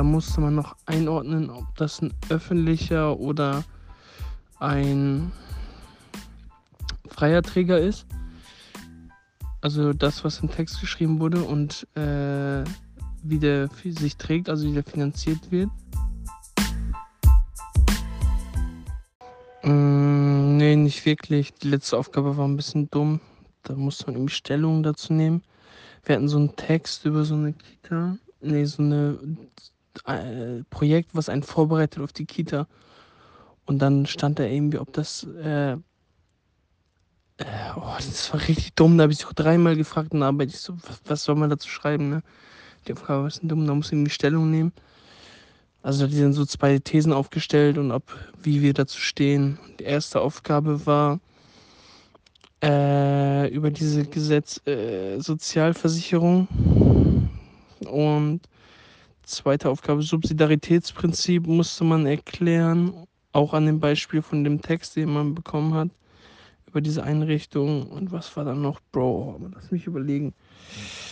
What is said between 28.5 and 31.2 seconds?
so ein äh, Projekt,